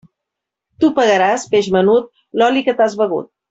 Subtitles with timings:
[0.83, 2.11] Tu pagaràs, peix menut,
[2.43, 3.35] l'oli que t'has begut.